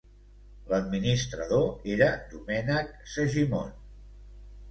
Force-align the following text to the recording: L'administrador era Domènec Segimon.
L'administrador 0.69 1.67
era 1.97 2.07
Domènec 2.31 2.89
Segimon. 3.17 3.69